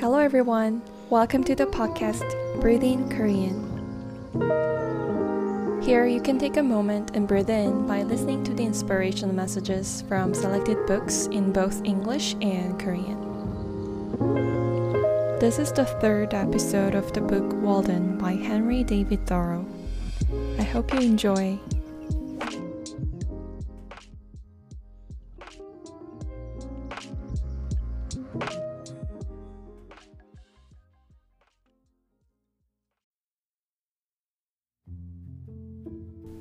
[0.00, 0.82] Hello, everyone.
[1.08, 2.24] Welcome to the podcast
[2.60, 3.60] Breathing Korean.
[5.82, 10.02] Here, you can take a moment and breathe in by listening to the inspirational messages
[10.08, 13.20] from selected books in both English and Korean.
[15.40, 19.66] This is the third episode of the book Walden by Henry David Thoreau.
[20.58, 21.58] I hope you enjoy.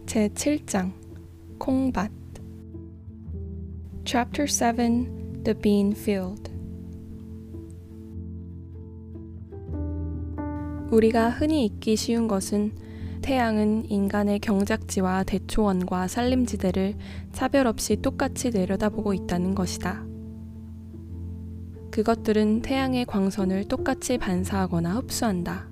[0.05, 0.91] 제7장
[1.57, 2.11] 콩밭
[4.05, 6.51] Chapter 7 The Bean Field
[10.91, 12.73] 우리가 흔히 잊기 쉬운 것은
[13.23, 16.95] 태양은 인간의 경작지와 대초원과 산림지대를
[17.31, 20.12] 차별 없이 똑같이 내려다보고 있다는 것이다.
[21.93, 25.67] 그것들은 태양의 광선을 똑같이 반사하거나 흡수한다.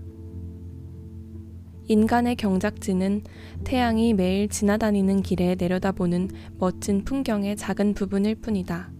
[1.87, 3.23] 인간의 경작지는
[3.63, 8.91] 태양이 매일 지나다니는 길에 내려다보는 멋진 풍경의 작은 부분일 뿐이다.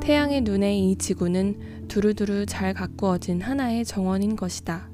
[0.00, 4.88] 태양의 눈에 이 지구는 두루두루 잘 가꾸어진 하나의 정원인 것이다.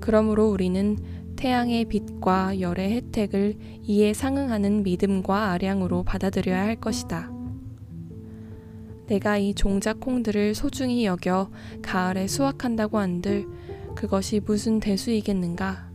[0.00, 0.98] 그러므로 우리는
[1.36, 3.54] 태양의 빛과 열의 혜택을
[3.84, 7.31] 이에 상응하는 믿음과 아량으로 받아들여야 할 것이다.
[9.06, 11.50] 내가 이 종자콩들을 소중히 여겨
[11.82, 13.46] 가을에 수확한다고 한들
[13.94, 15.90] 그것이 무슨 대수이겠는가?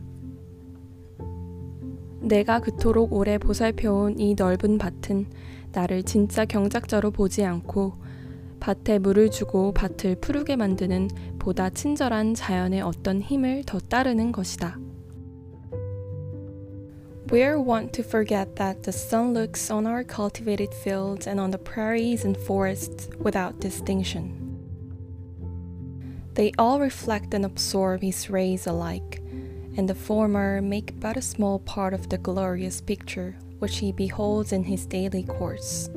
[2.20, 5.26] 내가 그토록 오래 보살펴온 이 넓은 밭은
[5.72, 7.94] 나를 진짜 경작자로 보지 않고
[8.60, 14.78] 밭에 물을 주고 밭을 푸르게 만드는 보다 친절한 자연의 어떤 힘을 더 따르는 것이다.
[17.30, 21.50] We are wont to forget that the sun looks on our cultivated fields and on
[21.50, 24.58] the prairies and forests without distinction.
[26.32, 29.20] They all reflect and absorb his rays alike,
[29.76, 34.52] and the former make but a small part of the glorious picture which he beholds
[34.52, 35.90] in his daily course.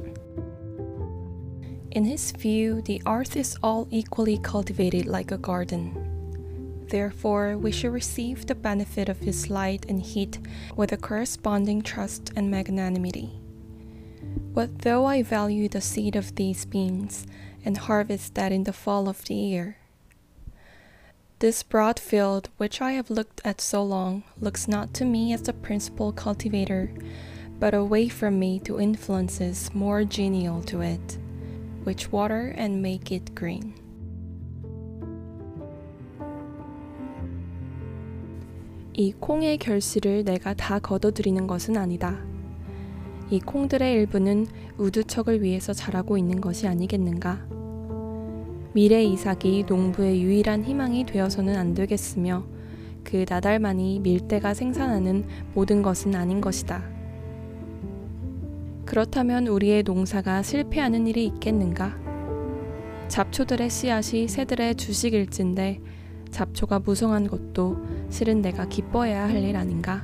[1.91, 6.10] In his view, the earth is all equally cultivated like a garden.
[6.91, 10.39] Therefore, we should receive the benefit of his light and heat
[10.75, 13.39] with a corresponding trust and magnanimity.
[14.53, 17.25] What though I value the seed of these beans,
[17.63, 19.77] and harvest that in the fall of the year?
[21.39, 25.43] This broad field, which I have looked at so long, looks not to me as
[25.43, 26.91] the principal cultivator,
[27.57, 31.17] but away from me to influences more genial to it,
[31.85, 33.80] which water and make it green.
[38.93, 42.19] 이 콩의 결실을 내가 다 거둬들이는 것은 아니다.
[43.29, 44.47] 이 콩들의 일부는
[44.77, 47.47] 우두척을 위해서 자라고 있는 것이 아니겠는가?
[48.73, 52.43] 미래 이삭이 농부의 유일한 희망이 되어서는 안 되겠으며
[53.05, 56.83] 그 나달만이 밀대가 생산하는 모든 것은 아닌 것이다.
[58.85, 61.97] 그렇다면 우리의 농사가 실패하는 일이 있겠는가?
[63.07, 65.79] 잡초들의 씨앗이 새들의 주식일진데
[66.31, 67.77] 잡초가 무성한 것도
[68.09, 70.03] 실은 내가 기뻐해야 할 일 아닌가?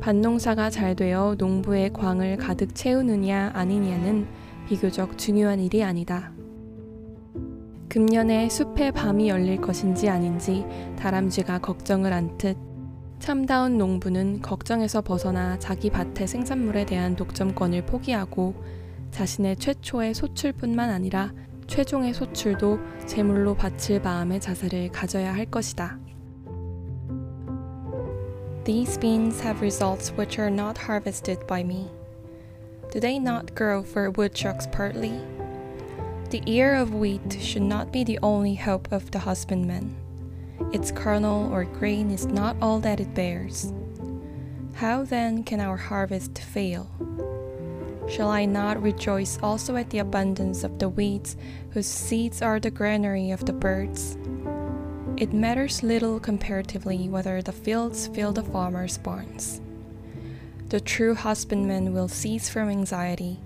[0.00, 4.26] 밭농사가 잘 되어 농부의 광을 가득 채우느냐 아니냐는
[4.68, 6.30] 비교적 중요한 일이 아니다.
[7.88, 10.64] 금년에 숲의 밤이 열릴 것인지 아닌지
[10.98, 12.56] 다람쥐가 걱정을 안듯
[13.20, 18.54] 참다운 농부는 걱정에서 벗어나 자기 밭의 생산물에 대한 독점권을 포기하고
[19.12, 21.32] 자신의 최초의 소출뿐만 아니라
[21.67, 25.99] 최종의 소출도 제물로 바칠 마음의 자세를 가져야 할 것이다.
[28.65, 31.89] These beans have results which are not harvested by me.
[32.91, 35.13] Do they not grow for woodchucks partly?
[36.29, 39.95] The ear of wheat should not be the only hope of the husbandman.
[40.73, 43.73] Its kernel or grain is not all that it bears.
[44.75, 46.87] How then can our harvest fail?
[48.08, 51.36] Shall I not rejoice also at the abundance of the weeds,
[51.70, 54.16] whose seeds are the granary of the birds?
[55.16, 59.60] It matters little comparatively whether the fields fill the farmer's barns.
[60.68, 63.38] The true husbandman will cease from anxiety,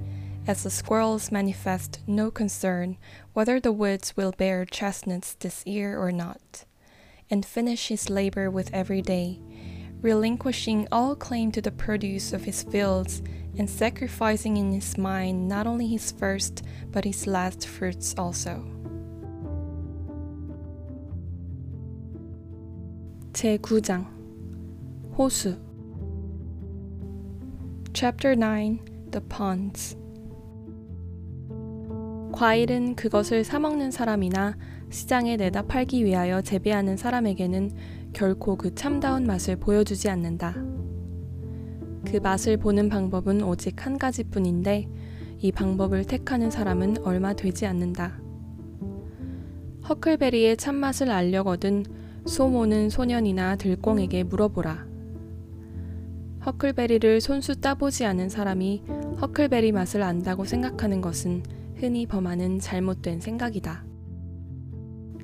[0.47, 2.97] as the squirrels manifest no concern
[3.35, 6.65] whether the woods will bear chestnuts this year or not,
[7.31, 9.39] and finish his labor with every day,
[10.02, 13.22] relinquishing all claim to the produce of his fields
[13.58, 18.64] and sacrificing in his mind not only his first but his last fruits also.
[23.34, 24.06] 제9장
[25.18, 25.58] 호수
[27.94, 28.80] Chapter 9
[29.12, 29.98] The Ponds
[32.34, 34.58] 과일은 그것을 사먹는 사람이나
[34.90, 37.72] 시장에 내다 팔기 위하여 재배하는 사람에게는
[38.13, 40.55] 결코 그 참다운 맛을 보여주지 않는다.
[42.07, 44.89] 그 맛을 보는 방법은 오직 한 가지 뿐인데
[45.39, 48.21] 이 방법을 택하는 사람은 얼마 되지 않는다.
[49.89, 51.85] 허클베리의 참맛을 알려거든
[52.27, 54.87] 소모는 소년이나 들공에게 물어보라.
[56.47, 58.83] 허클베리를 손수 따보지 않은 사람이
[59.21, 61.43] 허클베리 맛을 안다고 생각하는 것은
[61.77, 63.85] 흔히 범하는 잘못된 생각이다.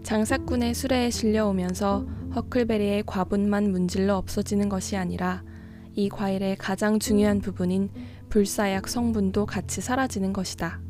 [0.03, 5.45] 장사꾼의 수레에 실려오면서 허클베리의 과분만 문질러 없어지는 것이 아니라
[5.93, 7.91] 이 과일의 가장 중요한 부분인
[8.29, 10.81] 불사약 성분도 같이 사라지는 것이다.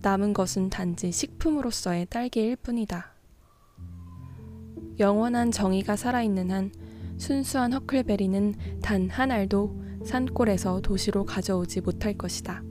[0.00, 3.12] 남은 것은 단지 식품으로서의 딸기일 뿐이다.
[4.98, 6.72] 영원한 정의가 살아있는 한
[7.18, 12.62] 순수한 허클베리는 단 한 알도 산골에서 도시로 가져오지 못할 것이다.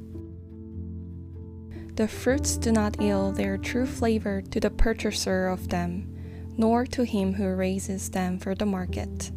[1.95, 6.12] The fruits do not yield their true flavor to the purchaser of them,
[6.57, 9.31] nor to him who raises them for the market.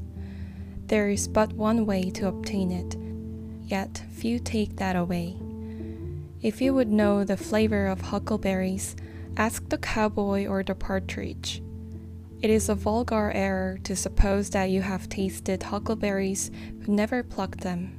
[0.86, 2.96] There is but one way to obtain it,
[3.68, 5.36] yet few take that away.
[6.42, 8.94] If you would know the flavor of huckleberries,
[9.36, 11.62] ask the cowboy or the partridge.
[12.42, 17.60] It is a vulgar error to suppose that you have tasted huckleberries but never plucked
[17.60, 17.98] them.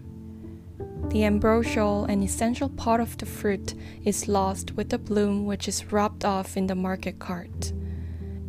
[1.09, 3.73] The ambrosial and essential part of the fruit
[4.05, 7.73] is lost with the bloom which is rubbed off in the market cart,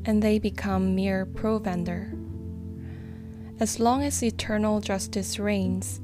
[0.08, 2.14] and they become mere provender.
[3.60, 6.02] As long as eternal justice reigns,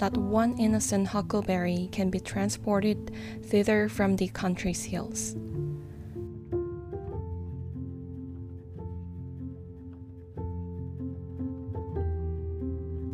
[0.00, 3.10] not one innocent huckleberry can be transported
[3.42, 5.36] thither from the country's hills.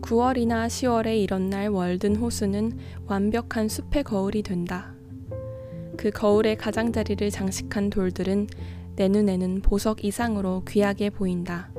[0.06, 4.94] 9월이나 10월에 이런 날 월든 호수는 완벽한 숲의 거울이 된다.
[5.96, 8.46] 그 거울의 가장자리를 장식한 돌들은
[8.95, 11.71] 내 눈에는 보석 이상으로 귀하게 보인다.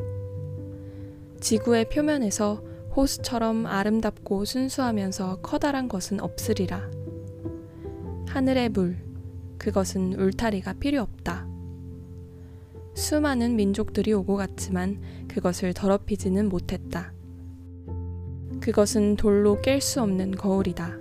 [1.41, 2.63] 지구의 표면에서
[2.97, 6.91] 호수처럼 아름답고 순수하면서 커다란 것은 없으리라.
[8.29, 8.99] 하늘의 물,
[9.59, 11.47] 그것은 울타리가 필요 없다.
[12.95, 17.13] 수많은 민족들이 오고 갔지만 그것을 더럽히지는 못했다.
[18.61, 20.99] 그것은 돌로 깰 수 없는 거울이다.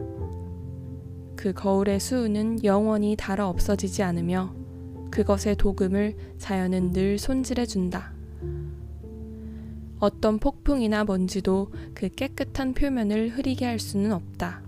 [1.35, 4.53] 그 거울의 수은은 영원히 닳아 없어지지 않으며
[5.11, 8.13] 그것의 도금을 자연은 늘 손질해 준다.
[9.99, 14.63] 어떤 폭풍이나 먼지도 그 깨끗한 표면을 흐리게 할 수는 없다.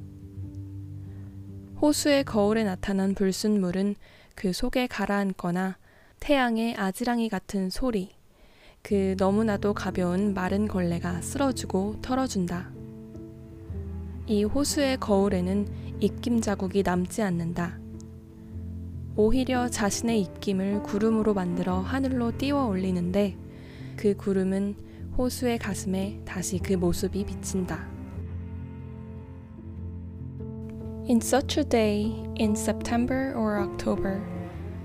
[1.81, 3.95] 호수의 거울에 나타난 불순물은
[4.35, 5.77] 그 속에 가라앉거나
[6.19, 8.11] 태양의 아지랑이 같은 소리,
[8.81, 12.71] 그 너무나도 가벼운 마른 걸레가 쓸어주고 털어준다.
[14.27, 15.67] 이 호수의 거울에는
[15.99, 17.82] 입김 자국이 남지 않는다.
[19.16, 23.36] 오히려 자신의 입김을 구름으로 만들어 하늘로 띄워 올리는데
[23.96, 24.76] 그 구름은
[25.18, 27.88] 호수의 가슴에 다시 그 모습이 비친다.
[31.08, 34.22] In such a day, in September or October,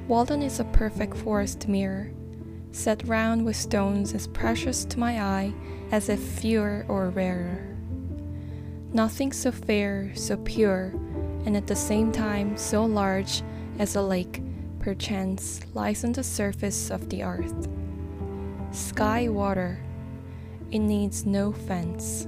[0.08, 2.12] Walden is a perfect forest mirror,
[2.72, 5.54] set round with stones as precious to my eye
[5.92, 7.78] as if fewer or rarer.
[8.94, 10.94] Nothing so fair, so pure,
[11.46, 13.44] and at the same time so large
[13.79, 14.43] as a lake,
[14.81, 17.69] perchance, lies on the surface of the earth.
[18.71, 19.79] Sky water,
[20.71, 22.27] it needs no fence.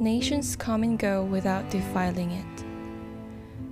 [0.00, 2.64] Nations come and go without defiling it.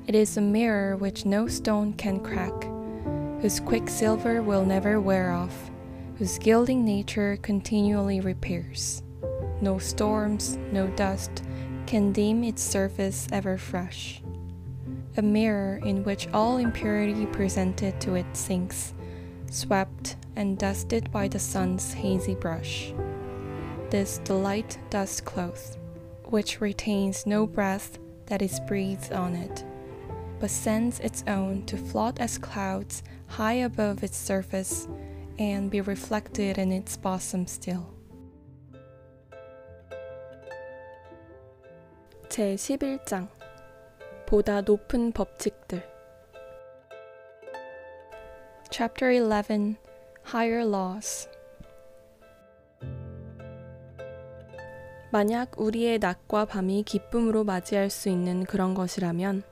[0.06, 2.64] It is a mirror which no stone can crack,
[3.40, 5.70] whose quicksilver will never wear off,
[6.16, 9.02] whose gilding nature continually repairs.
[9.60, 11.42] No storms, no dust
[11.86, 14.23] can deem its surface ever fresh.
[15.16, 18.94] A mirror in which all impurity presented to it sinks,
[19.48, 22.92] swept and dusted by the sun's hazy brush.
[23.90, 25.76] This the light dust cloth,
[26.24, 29.64] which retains no breath that is breathed on it,
[30.40, 34.88] but sends its own to float as clouds high above its surface
[35.38, 37.94] and be reflected in its bosom still.
[42.28, 43.43] 제 11장
[44.34, 45.80] 보다 높은 법칙들.
[48.68, 49.76] Chapter 11
[50.26, 51.28] Higher Laws.
[55.12, 59.44] 만약 우리의 낮과 밤이 기쁨으로 맞이할 수 있는 그런 것이라면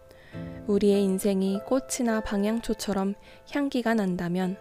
[0.67, 3.15] 우리의 인생이 꽃이나 방향초처럼
[3.53, 4.57] 향기가 난다면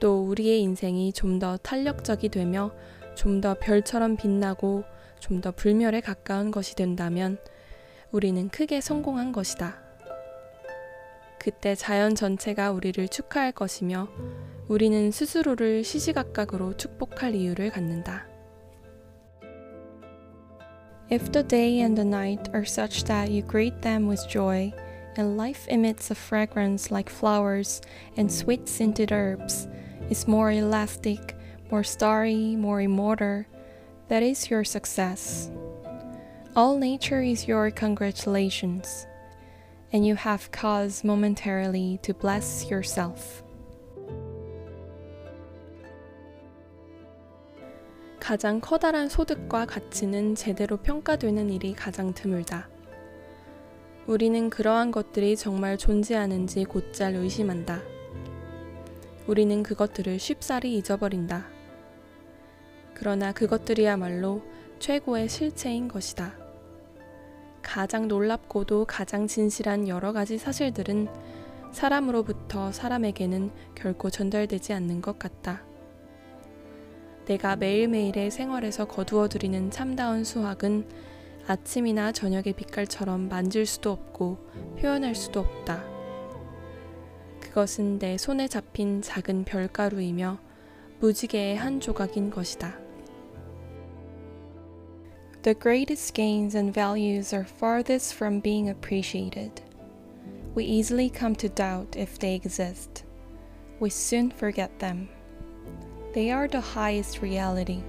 [0.00, 2.72] 또 우리의 인생이 좀 더 탄력적이 되며
[3.14, 4.82] 좀 더 별처럼 빛나고
[5.20, 7.38] 좀 더 불멸에 가까운 것이 된다면
[8.12, 9.80] 우리는 크게 성공한 것이다.
[11.38, 14.08] 그때 자연 전체가 우리를 축하할 것이며
[14.68, 18.26] 우리는 스스로를 시시각각으로 축복할 이유를 갖는다.
[21.10, 24.72] If the day and the night are such that you greet them with joy,
[25.16, 27.80] and life emits a fragrance like flowers
[28.16, 29.66] and sweet scented herbs,
[30.08, 31.36] is more elastic,
[31.70, 33.44] more starry, more immortal,
[34.08, 35.50] that is your success.
[36.56, 39.06] All nature is your congratulations,
[39.92, 43.44] and you have cause momentarily to bless yourself.
[48.18, 52.68] 가장 커다란 소득과 가치는 제대로 평가되는 일이 가장 드물다.
[54.08, 57.80] 우리는 그러한 것들이 정말 존재하는지 곧잘 의심한다.
[59.28, 61.46] 우리는 그것들을 쉽사리 잊어버린다.
[62.94, 64.42] 그러나 그것들이야말로
[64.80, 66.39] 최고의 실체인 것이다.
[67.62, 71.08] 가장 놀랍고도 가장 진실한 여러 가지 사실들은
[71.72, 75.62] 사람으로부터 사람에게는 결코 전달되지 않는 것 같다.
[77.26, 80.88] 내가 매일매일의 생활에서 거두어들이는 참다운 수학은
[81.46, 84.38] 아침이나 저녁의 빛깔처럼 만질 수도 없고
[84.80, 85.84] 표현할 수도 없다.
[87.40, 90.38] 그것은 내 손에 잡힌 작은 별가루이며
[91.00, 92.89] 무지개의 한 조각인 것이다.
[95.42, 99.62] The greatest gains and values are farthest from being appreciated.
[100.54, 103.04] We easily come to doubt if they exist.
[103.78, 105.08] We soon forget them.
[106.12, 107.82] They are the highest reality.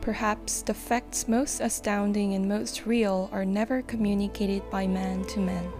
[0.00, 5.72] Perhaps the facts most astounding and most real are never communicated by man to man.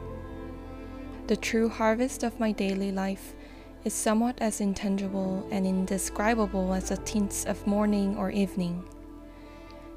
[1.28, 3.36] The true harvest of my daily life
[3.84, 8.82] is somewhat as intangible and indescribable as the tints of morning or evening.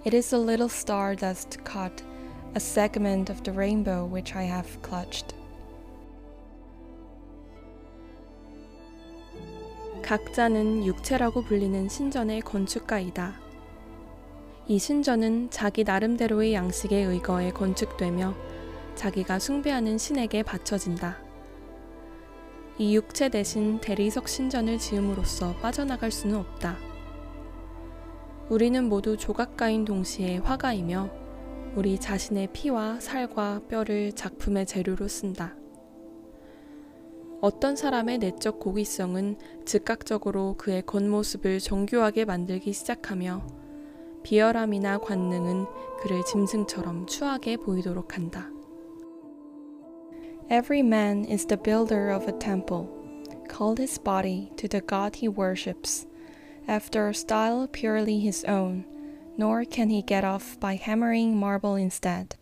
[0.05, 2.03] It is a little star dust caught,
[2.55, 5.33] a segment of the rainbow which I have clutched.
[10.01, 13.39] 각자는 육체라고 불리는 신전의 건축가이다.
[14.67, 18.35] 이 신전은 자기 나름대로의 양식에 의거해 건축되며
[18.95, 21.17] 자기가 숭배하는 신에게 바쳐진다.
[22.77, 26.92] 이 육체 대신 대리석 신전을 지음으로써 빠져나갈 수는 없다.
[28.53, 31.09] 우리는 모두 조각가인 동시에 화가이며
[31.75, 35.55] 우리 자신의 피와 살과 뼈를 작품의 재료로 쓴다.
[37.41, 43.41] 어떤 사람의 내적 고귀성은 즉각적으로 그의 겉모습을 정교하게 만들기 시작하며
[44.21, 45.65] 비열함이나 관능은
[46.03, 48.51] 그를 짐승처럼 추하게 보이도록 한다.
[50.51, 52.85] Every man is the builder of a temple,
[53.49, 56.05] called his body to the God he worships,
[56.66, 58.84] after a style purely his own,
[59.36, 62.36] nor can he get off by hammering marble instead.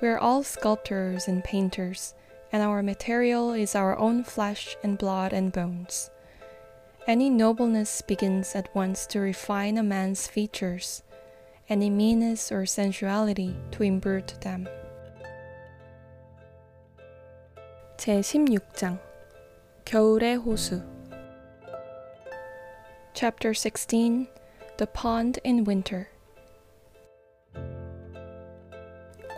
[0.00, 2.14] We are all sculptors and painters,
[2.52, 6.10] and our material is our own flesh and blood and bones.
[7.06, 11.02] Any nobleness begins at once to refine a man's features,
[11.68, 14.68] any meanness or sensuality to imbrute them.
[17.96, 18.98] 제16장
[19.84, 20.82] 겨울의 호수
[23.19, 24.27] Chapter 16
[24.77, 26.05] The Pond in Winter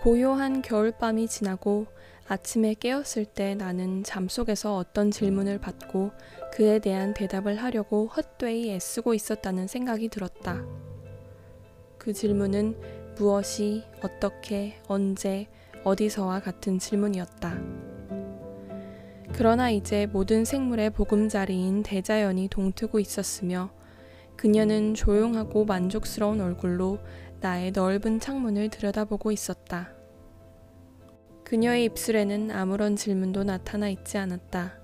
[0.01, 1.85] 고요한 겨울밤이 지나고
[2.27, 6.11] 아침에 깨었을 때 나는 잠속에서 어떤 질문을 받고
[6.51, 10.61] 그에 대한 대답을 하려고 헛되이 애쓰고 있었다는 생각이 들었다.
[11.97, 15.47] 그 질문은 무엇이, 어떻게, 언제,
[15.85, 17.88] 어디서와 같은 질문이었다.
[19.33, 23.71] 그러나 이제 모든 생물의 보금자리인 대자연이 동트고 있었으며
[24.35, 26.99] 그녀는 조용하고 만족스러운 얼굴로
[27.39, 29.89] 나의 넓은 창문을 들여다보고 있었다.
[31.43, 34.79] 그녀의 입술에는 아무런 질문도 나타나 있지 않았다.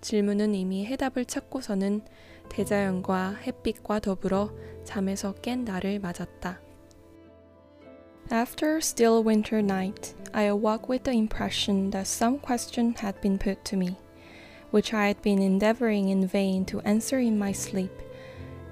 [0.00, 2.02] 질문은 이미 해답을 찾고서는
[2.48, 4.50] 대자연과 햇빛과 더불어
[4.84, 6.60] 잠에서 깬 나를 맞았다.
[8.32, 13.36] After a still winter night, I awoke with the impression that some question had been
[13.36, 13.98] put to me,
[14.70, 17.92] which I had been endeavoring in vain to answer in my sleep,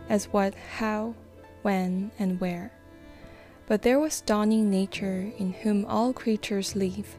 [0.09, 1.15] as what, how,
[1.61, 2.73] when, and where.
[3.67, 7.19] But there was dawning nature in whom all creatures live,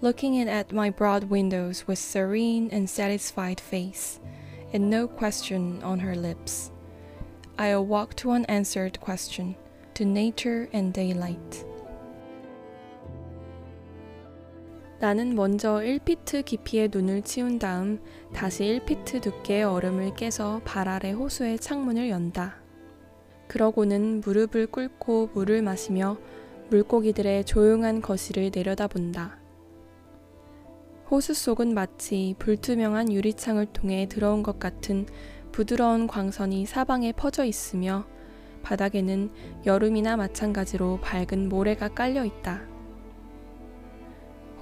[0.00, 4.20] looking in at my broad windows with serene and satisfied face,
[4.72, 6.70] and no question on her lips.
[7.58, 9.54] I awoke to an answered question,
[9.92, 11.66] to nature and daylight.
[15.00, 18.00] 나는 먼저 1피트 깊이의 눈을 치운 다음
[18.32, 22.56] 다시 1피트 두께의 얼음을 깨서 발 아래 호수의 창문을 연다.
[23.48, 26.16] 그러고는 무릎을 꿇고 물을 마시며
[26.70, 29.38] 물고기들의 조용한 거실을 내려다본다.
[31.10, 35.06] 호수 속은 마치 불투명한 유리창을 통해 들어온 것 같은
[35.52, 38.06] 부드러운 광선이 사방에 퍼져 있으며
[38.62, 39.30] 바닥에는
[39.66, 42.73] 여름이나 마찬가지로 밝은 모래가 깔려 있다.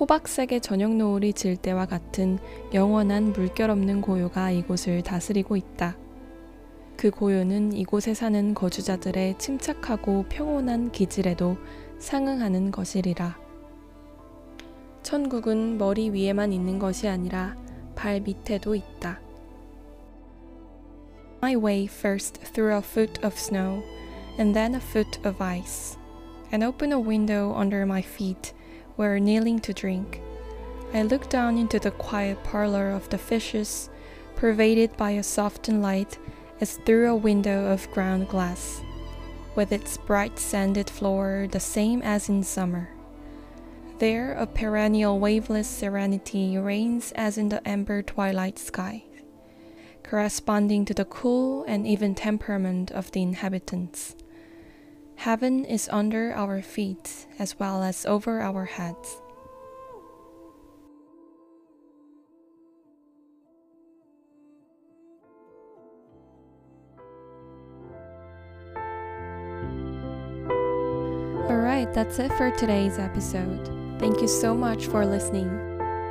[0.00, 2.38] 호박색의 저녁 노을이 질 때와 같은
[2.74, 5.96] 영원한 물결 없는 고요가 이곳을 다스리고 있다.
[6.96, 11.56] 그 고요는 이곳에 사는 거주자들의 침착하고 평온한 기질에도
[11.98, 13.38] 상응하는 것이리라.
[15.02, 17.56] 천국은 머리 위에만 있는 것이 아니라
[17.94, 19.20] 발 밑에도 있다.
[21.42, 23.82] My way first through a foot of snow,
[24.38, 25.98] and then a foot of ice,
[26.52, 28.54] and open a window under my feet
[28.96, 30.20] where kneeling to drink.
[30.94, 33.88] I looked down into the quiet parlor of the fishes,
[34.36, 36.18] pervaded by a softened light
[36.60, 38.82] as through a window of ground glass,
[39.54, 42.90] with its bright sanded floor the same as in summer.
[43.98, 49.04] There, a perennial waveless serenity reigns as in the amber twilight sky,
[50.02, 54.16] corresponding to the cool and even temperament of the inhabitants.
[55.22, 59.22] Heaven is under our feet as well as over our heads.
[71.46, 73.70] Alright, that's it for today's episode.
[74.00, 75.46] Thank you so much for listening.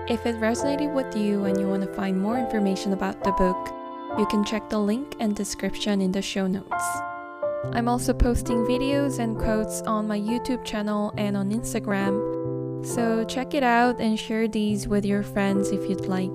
[0.08, 3.74] If it resonated with you and you want to find more information about the book,
[4.18, 7.11] you can check the link and description in the show notes.
[7.74, 13.54] I'm also posting videos and quotes on my YouTube channel and on Instagram, so check
[13.54, 16.32] it out and share these with your friends if you'd like.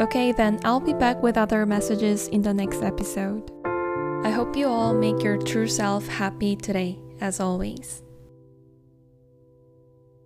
[0.00, 3.50] Okay, then I'll be back with other messages in the next episode.
[4.24, 8.01] I hope you all make your true self happy today, as always.